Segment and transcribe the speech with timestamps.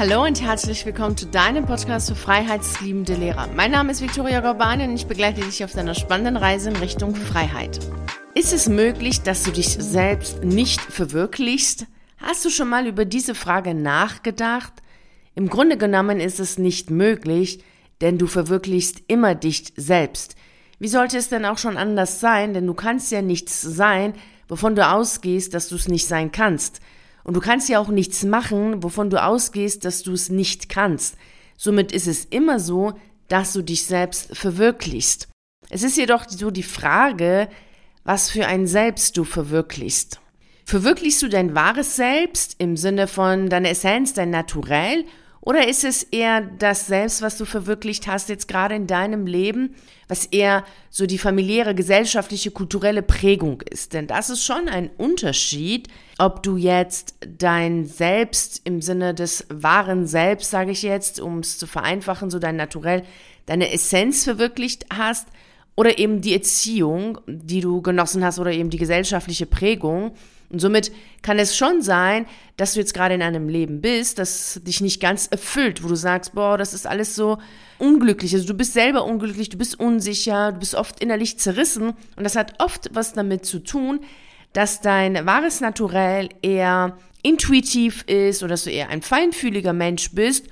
[0.00, 3.48] Hallo und herzlich willkommen zu deinem Podcast für freiheitsliebende Lehrer.
[3.54, 7.14] Mein Name ist Viktoria Gorbani und ich begleite dich auf deiner spannenden Reise in Richtung
[7.14, 7.78] Freiheit.
[8.34, 11.84] Ist es möglich, dass du dich selbst nicht verwirklichst?
[12.16, 14.72] Hast du schon mal über diese Frage nachgedacht?
[15.34, 17.62] Im Grunde genommen ist es nicht möglich,
[18.00, 20.34] denn du verwirklichst immer dich selbst.
[20.78, 22.54] Wie sollte es denn auch schon anders sein?
[22.54, 24.14] Denn du kannst ja nichts sein,
[24.48, 26.80] wovon du ausgehst, dass du es nicht sein kannst.
[27.24, 31.16] Und du kannst ja auch nichts machen, wovon du ausgehst, dass du es nicht kannst.
[31.56, 32.94] Somit ist es immer so,
[33.28, 35.28] dass du dich selbst verwirklichst.
[35.68, 37.48] Es ist jedoch so die Frage,
[38.04, 40.20] was für ein Selbst du verwirklichst.
[40.64, 45.04] Verwirklichst du dein wahres Selbst im Sinne von deiner Essenz, dein Naturell
[45.42, 49.74] oder ist es eher das Selbst, was du verwirklicht hast jetzt gerade in deinem Leben,
[50.06, 53.94] was eher so die familiäre, gesellschaftliche, kulturelle Prägung ist?
[53.94, 60.06] Denn das ist schon ein Unterschied, ob du jetzt dein Selbst im Sinne des wahren
[60.06, 63.02] Selbst, sage ich jetzt, um es zu vereinfachen, so dein Naturell,
[63.46, 65.26] deine Essenz verwirklicht hast
[65.74, 70.12] oder eben die Erziehung, die du genossen hast oder eben die gesellschaftliche Prägung.
[70.50, 70.90] Und somit
[71.22, 75.00] kann es schon sein, dass du jetzt gerade in einem Leben bist, das dich nicht
[75.00, 77.38] ganz erfüllt, wo du sagst, boah, das ist alles so
[77.78, 78.34] unglücklich.
[78.34, 81.94] Also du bist selber unglücklich, du bist unsicher, du bist oft innerlich zerrissen.
[82.16, 84.00] Und das hat oft was damit zu tun,
[84.52, 90.46] dass dein wahres Naturell eher intuitiv ist oder dass du eher ein feinfühliger Mensch bist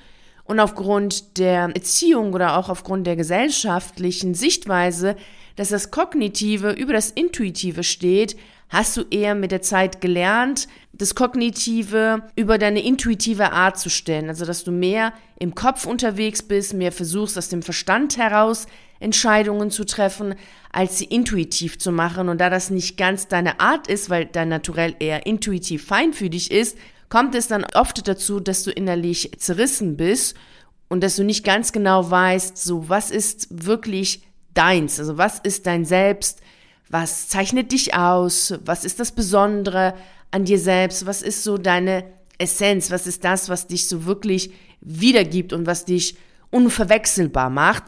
[0.45, 5.17] und aufgrund der Erziehung oder auch aufgrund der gesellschaftlichen Sichtweise,
[5.57, 8.37] dass das Kognitive über das Intuitive steht,
[8.69, 14.29] hast du eher mit der Zeit gelernt, das Kognitive über deine intuitive Art zu stellen.
[14.29, 18.67] Also, dass du mehr im Kopf unterwegs bist, mehr versuchst, aus dem Verstand heraus
[19.01, 20.35] Entscheidungen zu treffen,
[20.73, 22.29] als sie intuitiv zu machen.
[22.29, 26.77] Und da das nicht ganz deine Art ist, weil dein Naturell eher intuitiv feinfühlig ist,
[27.09, 30.37] kommt es dann oft dazu, dass du innerlich zerrissen bist
[30.89, 34.23] und dass du nicht ganz genau weißt, so was ist wirklich
[34.55, 36.41] deins, also was ist dein Selbst,
[36.91, 38.55] was zeichnet dich aus?
[38.65, 39.95] Was ist das Besondere
[40.31, 41.07] an dir selbst?
[41.07, 42.05] Was ist so deine
[42.39, 42.91] Essenz?
[42.91, 44.51] Was ist das, was dich so wirklich
[44.81, 46.17] wiedergibt und was dich
[46.51, 47.85] unverwechselbar macht?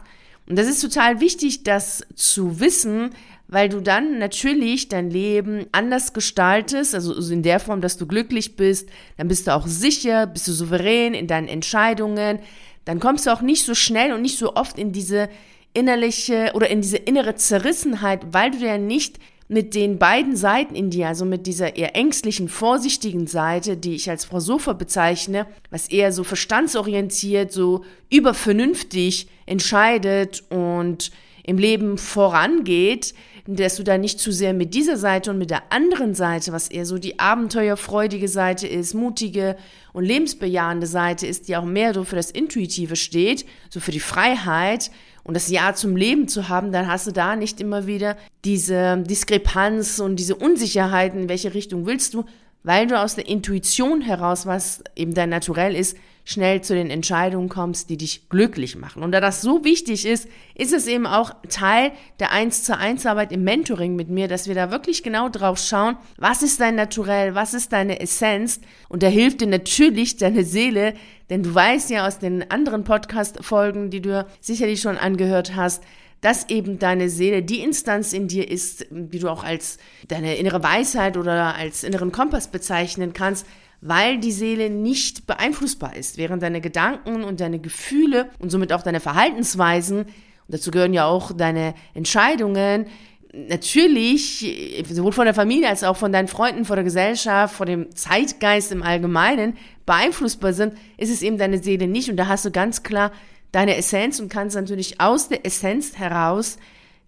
[0.47, 3.11] Und das ist total wichtig, das zu wissen,
[3.47, 8.55] weil du dann natürlich dein Leben anders gestaltest, also in der Form, dass du glücklich
[8.55, 12.39] bist, dann bist du auch sicher, bist du souverän in deinen Entscheidungen,
[12.85, 15.29] dann kommst du auch nicht so schnell und nicht so oft in diese
[15.73, 20.91] innerliche oder in diese innere Zerrissenheit, weil du ja nicht mit den beiden Seiten in
[20.91, 25.89] dir, also mit dieser eher ängstlichen, vorsichtigen Seite, die ich als Frau Sofa bezeichne, was
[25.89, 31.11] eher so verstandsorientiert, so übervernünftig entscheidet und
[31.43, 33.13] im Leben vorangeht,
[33.47, 36.69] dass du da nicht zu sehr mit dieser Seite und mit der anderen Seite, was
[36.69, 39.55] eher so die abenteuerfreudige Seite ist, mutige
[39.93, 43.99] und lebensbejahende Seite ist, die auch mehr so für das Intuitive steht, so für die
[43.99, 44.91] Freiheit,
[45.23, 48.97] und das Ja zum Leben zu haben, dann hast du da nicht immer wieder diese
[48.97, 52.25] Diskrepanz und diese Unsicherheit, in welche Richtung willst du,
[52.63, 57.49] weil du aus der Intuition heraus, was eben dein Naturell ist, schnell zu den Entscheidungen
[57.49, 59.01] kommst, die dich glücklich machen.
[59.01, 63.05] Und da das so wichtig ist, ist es eben auch Teil der 1 zu 1
[63.05, 66.75] Arbeit im Mentoring mit mir, dass wir da wirklich genau drauf schauen, was ist dein
[66.75, 70.93] Naturell, was ist deine Essenz und da hilft dir natürlich deine Seele,
[71.29, 75.83] denn du weißt ja aus den anderen Podcast-Folgen, die du sicherlich schon angehört hast,
[76.21, 79.77] dass eben deine Seele die Instanz in dir ist, die du auch als
[80.07, 83.45] deine innere Weisheit oder als inneren Kompass bezeichnen kannst,
[83.81, 88.83] weil die Seele nicht beeinflussbar ist, während deine Gedanken und deine Gefühle und somit auch
[88.83, 92.85] deine Verhaltensweisen, und dazu gehören ja auch deine Entscheidungen,
[93.33, 97.95] natürlich, sowohl von der Familie als auch von deinen Freunden, von der Gesellschaft, von dem
[97.95, 102.09] Zeitgeist im Allgemeinen beeinflussbar sind, ist es eben deine Seele nicht.
[102.09, 103.11] Und da hast du ganz klar
[103.51, 106.57] deine Essenz und kannst natürlich aus der Essenz heraus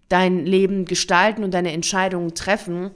[0.08, 2.90] dein Leben gestalten und deine Entscheidungen treffen.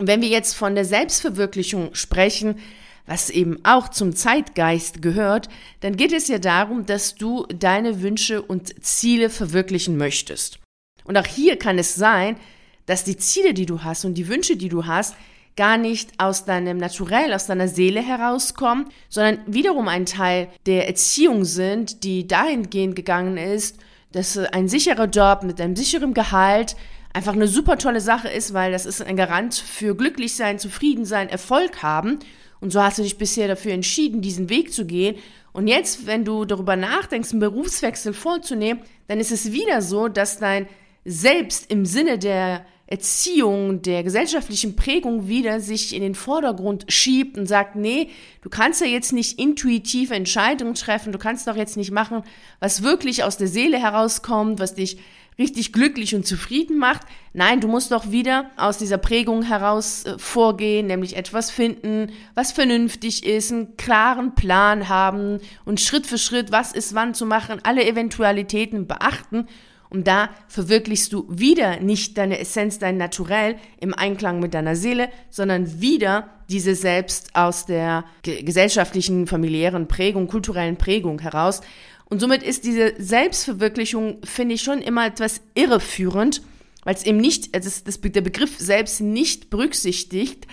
[0.00, 2.58] Und wenn wir jetzt von der Selbstverwirklichung sprechen,
[3.06, 5.48] was eben auch zum Zeitgeist gehört,
[5.80, 10.58] dann geht es ja darum, dass du deine Wünsche und Ziele verwirklichen möchtest.
[11.04, 12.36] Und auch hier kann es sein,
[12.84, 15.14] dass die Ziele, die du hast und die Wünsche, die du hast,
[15.58, 21.44] gar nicht aus deinem Naturell, aus deiner Seele herauskommen, sondern wiederum ein Teil der Erziehung
[21.44, 23.78] sind, die dahingehend gegangen ist,
[24.12, 26.76] dass ein sicherer Job mit einem sicheren Gehalt
[27.12, 31.04] einfach eine super tolle Sache ist, weil das ist ein Garant für glücklich sein, zufrieden
[31.04, 32.20] sein, Erfolg haben.
[32.60, 35.16] Und so hast du dich bisher dafür entschieden, diesen Weg zu gehen.
[35.52, 40.38] Und jetzt, wenn du darüber nachdenkst, einen Berufswechsel vorzunehmen, dann ist es wieder so, dass
[40.38, 40.68] dein
[41.04, 47.46] Selbst im Sinne der Erziehung, der gesellschaftlichen Prägung wieder sich in den Vordergrund schiebt und
[47.46, 48.08] sagt, nee,
[48.40, 52.22] du kannst ja jetzt nicht intuitive Entscheidungen treffen, du kannst doch jetzt nicht machen,
[52.60, 54.96] was wirklich aus der Seele herauskommt, was dich
[55.38, 57.02] richtig glücklich und zufrieden macht.
[57.34, 62.52] Nein, du musst doch wieder aus dieser Prägung heraus äh, vorgehen, nämlich etwas finden, was
[62.52, 67.60] vernünftig ist, einen klaren Plan haben und Schritt für Schritt, was ist wann zu machen,
[67.62, 69.46] alle Eventualitäten beachten
[69.90, 75.08] und da verwirklichst du wieder nicht deine Essenz, dein Naturell im Einklang mit deiner Seele,
[75.30, 81.60] sondern wieder diese Selbst aus der gesellschaftlichen, familiären Prägung, kulturellen Prägung heraus.
[82.04, 86.42] Und somit ist diese Selbstverwirklichung, finde ich, schon immer etwas irreführend,
[86.84, 90.46] weil es eben nicht, also das, der Begriff selbst nicht berücksichtigt,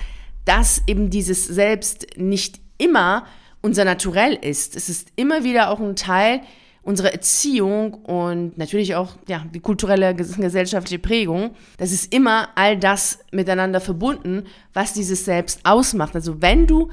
[0.44, 3.26] dass eben dieses Selbst nicht immer
[3.62, 4.76] unser Naturell ist.
[4.76, 6.42] Es ist immer wieder auch ein Teil
[6.86, 13.20] unsere Erziehung und natürlich auch ja, die kulturelle gesellschaftliche Prägung, das ist immer all das
[13.32, 16.16] miteinander verbunden, was dieses Selbst ausmacht.
[16.16, 16.90] Also wenn du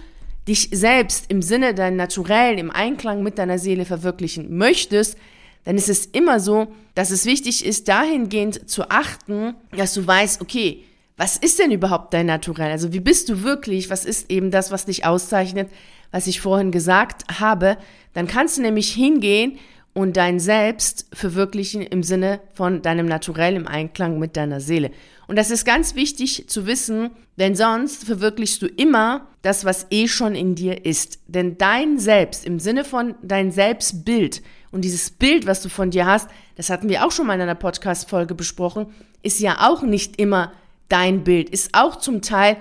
[0.48, 5.18] dich selbst im Sinne dein Naturell, im Einklang mit deiner Seele verwirklichen möchtest,
[5.64, 10.40] dann ist es immer so, dass es wichtig ist, dahingehend zu achten, dass du weißt,
[10.40, 10.84] okay,
[11.18, 12.72] was ist denn überhaupt dein Naturell?
[12.72, 13.90] Also wie bist du wirklich?
[13.90, 15.70] Was ist eben das, was dich auszeichnet,
[16.10, 17.76] was ich vorhin gesagt habe?
[18.14, 19.58] Dann kannst du nämlich hingehen
[19.94, 24.90] und dein Selbst verwirklichen im Sinne von deinem Naturell im Einklang mit deiner Seele.
[25.26, 30.08] Und das ist ganz wichtig zu wissen, denn sonst verwirklichst du immer das, was eh
[30.08, 31.20] schon in dir ist.
[31.26, 36.06] Denn dein Selbst im Sinne von dein Selbstbild und dieses Bild, was du von dir
[36.06, 38.86] hast, das hatten wir auch schon mal in einer Podcast-Folge besprochen,
[39.22, 40.52] ist ja auch nicht immer
[40.88, 42.56] dein Bild, ist auch zum Teil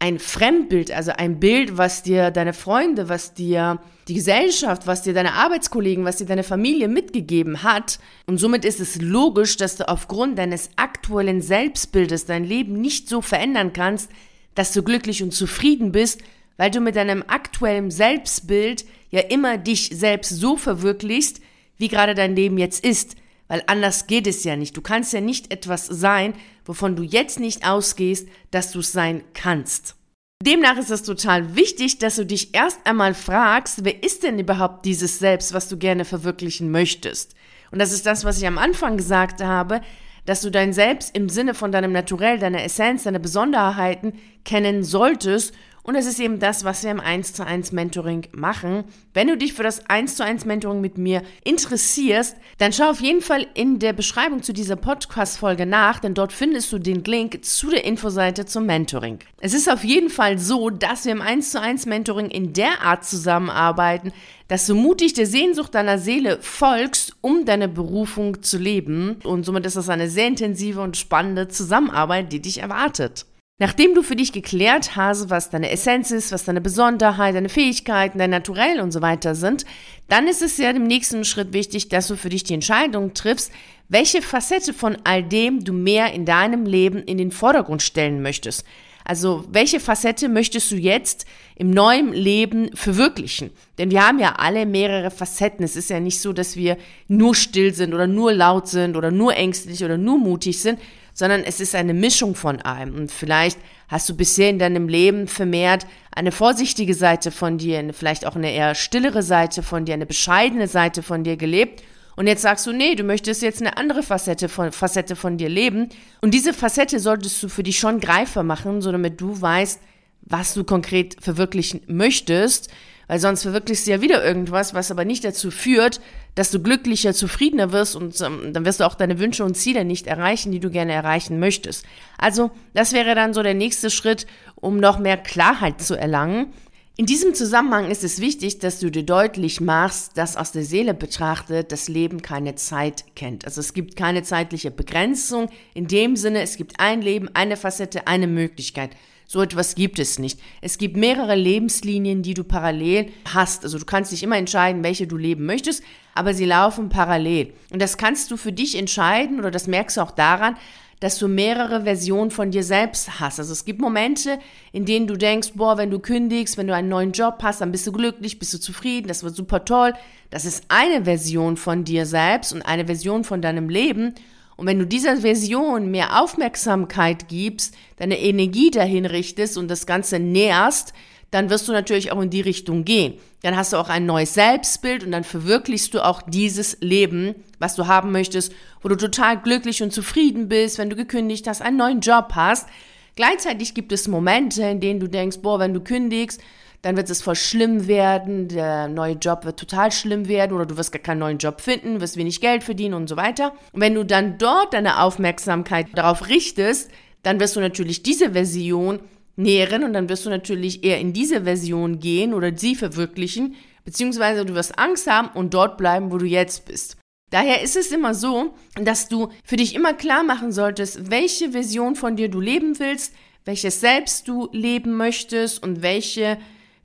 [0.00, 5.12] ein Fremdbild, also ein Bild, was dir deine Freunde, was dir die Gesellschaft, was dir
[5.12, 8.00] deine Arbeitskollegen, was dir deine Familie mitgegeben hat.
[8.26, 13.20] Und somit ist es logisch, dass du aufgrund deines aktuellen Selbstbildes dein Leben nicht so
[13.20, 14.10] verändern kannst,
[14.54, 16.22] dass du glücklich und zufrieden bist,
[16.56, 21.42] weil du mit deinem aktuellen Selbstbild ja immer dich selbst so verwirklichst,
[21.76, 23.16] wie gerade dein Leben jetzt ist.
[23.50, 24.76] Weil anders geht es ja nicht.
[24.76, 29.24] Du kannst ja nicht etwas sein, wovon du jetzt nicht ausgehst, dass du es sein
[29.34, 29.96] kannst.
[30.40, 34.84] Demnach ist es total wichtig, dass du dich erst einmal fragst, wer ist denn überhaupt
[34.84, 37.34] dieses Selbst, was du gerne verwirklichen möchtest?
[37.72, 39.80] Und das ist das, was ich am Anfang gesagt habe,
[40.26, 44.12] dass du dein Selbst im Sinne von deinem Naturell, deiner Essenz, deiner Besonderheiten
[44.44, 48.84] kennen solltest und es ist eben das, was wir im 1 zu 1 Mentoring machen.
[49.14, 53.00] Wenn du dich für das 1 zu 1 Mentoring mit mir interessierst, dann schau auf
[53.00, 57.44] jeden Fall in der Beschreibung zu dieser Podcast-Folge nach, denn dort findest du den Link
[57.44, 59.18] zu der Infoseite zum Mentoring.
[59.40, 62.82] Es ist auf jeden Fall so, dass wir im 1 zu 1 Mentoring in der
[62.82, 64.12] Art zusammenarbeiten,
[64.48, 69.16] dass du mutig der Sehnsucht deiner Seele folgst, um deine Berufung zu leben.
[69.22, 73.26] Und somit ist das eine sehr intensive und spannende Zusammenarbeit, die dich erwartet.
[73.62, 78.18] Nachdem du für dich geklärt hast, was deine Essenz ist, was deine Besonderheit, deine Fähigkeiten,
[78.18, 79.66] dein Naturell und so weiter sind,
[80.08, 83.52] dann ist es ja im nächsten Schritt wichtig, dass du für dich die Entscheidung triffst,
[83.90, 88.64] welche Facette von all dem du mehr in deinem Leben in den Vordergrund stellen möchtest.
[89.04, 93.50] Also welche Facette möchtest du jetzt im neuen Leben verwirklichen?
[93.76, 95.64] Denn wir haben ja alle mehrere Facetten.
[95.64, 96.78] Es ist ja nicht so, dass wir
[97.08, 100.78] nur still sind oder nur laut sind oder nur ängstlich oder nur mutig sind,
[101.20, 102.94] sondern es ist eine Mischung von allem.
[102.94, 103.58] Und vielleicht
[103.88, 108.50] hast du bisher in deinem Leben vermehrt eine vorsichtige Seite von dir, vielleicht auch eine
[108.50, 111.82] eher stillere Seite von dir, eine bescheidene Seite von dir gelebt.
[112.16, 115.50] Und jetzt sagst du, nee, du möchtest jetzt eine andere Facette von, Facette von dir
[115.50, 115.90] leben.
[116.22, 119.78] Und diese Facette solltest du für dich schon greifer machen, so damit du weißt,
[120.22, 122.70] was du konkret verwirklichen möchtest
[123.10, 126.00] weil sonst verwirklichst du ja wieder irgendwas, was aber nicht dazu führt,
[126.34, 129.84] dass du glücklicher, zufriedener wirst und ähm, dann wirst du auch deine Wünsche und Ziele
[129.84, 131.84] nicht erreichen, die du gerne erreichen möchtest.
[132.18, 136.52] Also das wäre dann so der nächste Schritt, um noch mehr Klarheit zu erlangen.
[136.96, 140.92] In diesem Zusammenhang ist es wichtig, dass du dir deutlich machst, dass aus der Seele
[140.92, 143.46] betrachtet das Leben keine Zeit kennt.
[143.46, 145.48] Also es gibt keine zeitliche Begrenzung.
[145.72, 148.90] In dem Sinne, es gibt ein Leben, eine Facette, eine Möglichkeit.
[149.32, 150.40] So etwas gibt es nicht.
[150.60, 153.62] Es gibt mehrere Lebenslinien, die du parallel hast.
[153.62, 155.84] Also du kannst dich immer entscheiden, welche du leben möchtest,
[156.16, 157.52] aber sie laufen parallel.
[157.72, 160.56] Und das kannst du für dich entscheiden oder das merkst du auch daran,
[160.98, 163.38] dass du mehrere Versionen von dir selbst hast.
[163.38, 164.40] Also es gibt Momente,
[164.72, 167.70] in denen du denkst, boah, wenn du kündigst, wenn du einen neuen Job hast, dann
[167.70, 169.92] bist du glücklich, bist du zufrieden, das wird super toll.
[170.30, 174.12] Das ist eine Version von dir selbst und eine Version von deinem Leben.
[174.60, 180.18] Und wenn du dieser Version mehr Aufmerksamkeit gibst, deine Energie dahin richtest und das Ganze
[180.18, 180.92] nährst,
[181.30, 183.14] dann wirst du natürlich auch in die Richtung gehen.
[183.40, 187.74] Dann hast du auch ein neues Selbstbild und dann verwirklichst du auch dieses Leben, was
[187.74, 188.52] du haben möchtest,
[188.82, 192.68] wo du total glücklich und zufrieden bist, wenn du gekündigt hast, einen neuen Job hast.
[193.16, 196.38] Gleichzeitig gibt es Momente, in denen du denkst, boah, wenn du kündigst,
[196.82, 200.76] dann wird es voll schlimm werden, der neue Job wird total schlimm werden oder du
[200.76, 203.52] wirst gar keinen neuen Job finden, wirst wenig Geld verdienen und so weiter.
[203.72, 206.90] Und wenn du dann dort deine Aufmerksamkeit darauf richtest,
[207.22, 209.00] dann wirst du natürlich diese Version
[209.36, 214.44] nähren und dann wirst du natürlich eher in diese Version gehen oder sie verwirklichen, beziehungsweise
[214.44, 216.96] du wirst Angst haben und dort bleiben, wo du jetzt bist.
[217.30, 221.94] Daher ist es immer so, dass du für dich immer klar machen solltest, welche Version
[221.94, 226.38] von dir du leben willst, welches Selbst du leben möchtest und welche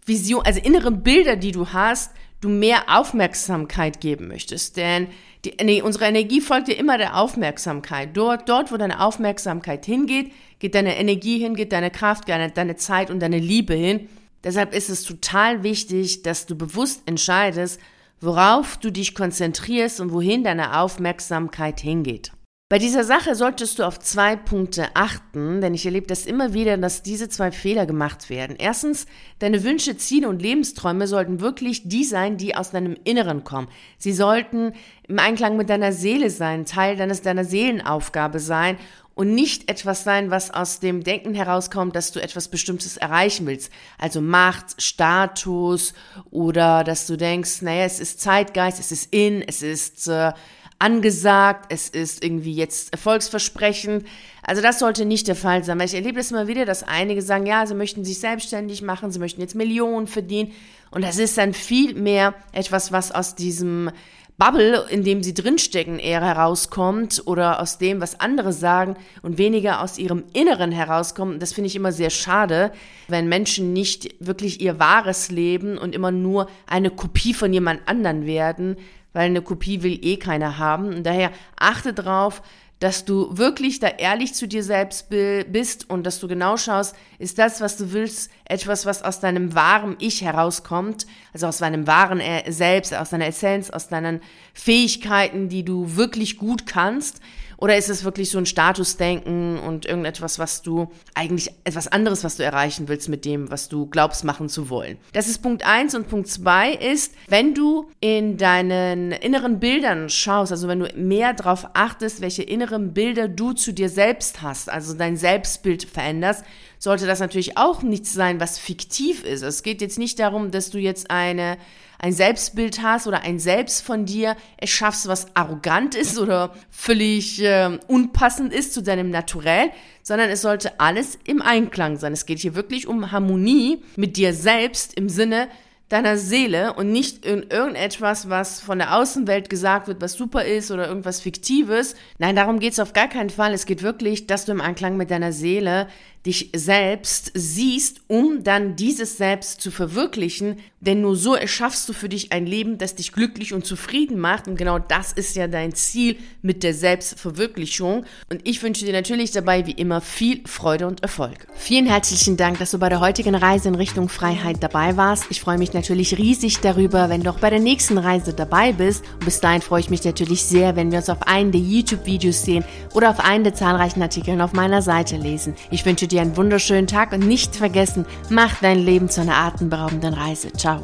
[0.05, 4.77] Vision, also innere Bilder, die du hast, du mehr Aufmerksamkeit geben möchtest.
[4.77, 5.07] Denn
[5.43, 8.15] die, nee, unsere Energie folgt dir immer der Aufmerksamkeit.
[8.15, 12.75] Dort, dort, wo deine Aufmerksamkeit hingeht, geht deine Energie hin, geht deine Kraft, deine, deine
[12.75, 14.09] Zeit und deine Liebe hin.
[14.43, 17.79] Deshalb ist es total wichtig, dass du bewusst entscheidest,
[18.21, 22.31] worauf du dich konzentrierst und wohin deine Aufmerksamkeit hingeht.
[22.67, 26.77] Bei dieser Sache solltest du auf zwei Punkte achten, denn ich erlebe das immer wieder,
[26.77, 28.55] dass diese zwei Fehler gemacht werden.
[28.57, 29.05] Erstens,
[29.37, 33.67] deine Wünsche, Ziele und Lebensträume sollten wirklich die sein, die aus deinem Inneren kommen.
[33.99, 34.73] Sie sollten
[35.07, 38.77] im Einklang mit deiner Seele sein, Teil deines deiner Seelenaufgabe sein
[39.13, 43.71] und nicht etwas sein, was aus dem Denken herauskommt, dass du etwas Bestimmtes erreichen willst.
[43.99, 45.93] Also Macht, Status
[46.31, 50.33] oder dass du denkst, naja, es ist Zeitgeist, es ist in, es ist äh,
[50.79, 54.05] angesagt, es ist irgendwie jetzt erfolgsversprechend.
[54.43, 57.21] Also das sollte nicht der Fall sein, weil ich erlebe das immer wieder, dass einige
[57.21, 60.51] sagen, ja, sie möchten sich selbstständig machen, sie möchten jetzt Millionen verdienen
[60.91, 63.91] und das ist dann viel mehr etwas, was aus diesem
[64.37, 69.81] Bubble, in dem sie drinstecken, eher herauskommt oder aus dem, was andere sagen und weniger
[69.81, 71.41] aus ihrem Inneren herauskommt.
[71.41, 72.73] Das finde ich immer sehr schade,
[73.07, 78.25] wenn Menschen nicht wirklich ihr wahres Leben und immer nur eine Kopie von jemand anderen
[78.25, 78.75] werden,
[79.15, 80.93] weil eine Kopie will eh keiner haben.
[80.93, 82.41] Und daher achte drauf,
[82.79, 87.39] dass du wirklich da ehrlich zu dir selbst bist und dass du genau schaust, ist
[87.39, 92.21] das, was du willst, etwas, was aus deinem wahren Ich herauskommt, also aus deinem wahren
[92.49, 94.19] Selbst, aus deiner Essenz, aus deinen
[94.53, 97.21] Fähigkeiten, die du wirklich gut kannst
[97.57, 102.37] oder ist es wirklich so ein Statusdenken und irgendetwas, was du eigentlich etwas anderes, was
[102.37, 104.97] du erreichen willst mit dem, was du glaubst machen zu wollen?
[105.13, 110.51] Das ist Punkt eins und Punkt zwei ist, wenn du in deinen inneren Bildern schaust,
[110.51, 114.93] also wenn du mehr darauf achtest, welche inneren Bilder du zu dir selbst hast, also
[114.93, 116.43] dein Selbstbild veränderst,
[116.79, 119.41] sollte das natürlich auch nichts sein, was fiktiv ist.
[119.41, 121.57] Es geht jetzt nicht darum, dass du jetzt eine
[121.99, 127.77] ein Selbstbild hast oder ein Selbst von dir erschaffst, was arrogant ist oder völlig äh,
[127.87, 129.71] unpassend ist zu deinem Naturell,
[130.03, 132.13] sondern es sollte alles im Einklang sein.
[132.13, 135.47] Es geht hier wirklich um Harmonie mit dir selbst im Sinne,
[135.89, 140.71] deiner Seele und nicht in irgendetwas, was von der Außenwelt gesagt wird, was super ist
[140.71, 141.95] oder irgendwas Fiktives.
[142.17, 143.53] Nein, darum geht es auf gar keinen Fall.
[143.53, 145.87] Es geht wirklich, dass du im Einklang mit deiner Seele
[146.25, 150.57] dich selbst siehst, um dann dieses Selbst zu verwirklichen.
[150.79, 154.47] Denn nur so erschaffst du für dich ein Leben, das dich glücklich und zufrieden macht.
[154.47, 158.05] Und genau das ist ja dein Ziel mit der Selbstverwirklichung.
[158.29, 161.47] Und ich wünsche dir natürlich dabei wie immer viel Freude und Erfolg.
[161.55, 165.25] Vielen herzlichen Dank, dass du bei der heutigen Reise in Richtung Freiheit dabei warst.
[165.29, 169.03] Ich freue mich natürlich riesig darüber, wenn du auch bei der nächsten Reise dabei bist.
[169.13, 172.43] Und bis dahin freue ich mich natürlich sehr, wenn wir uns auf einen der YouTube-Videos
[172.43, 172.63] sehen
[172.93, 175.55] oder auf einen der zahlreichen Artikeln auf meiner Seite lesen.
[175.71, 179.35] Ich wünsche dir dir einen wunderschönen Tag und nicht vergessen, mach dein Leben zu einer
[179.35, 180.51] atemberaubenden Reise.
[180.53, 180.81] Ciao.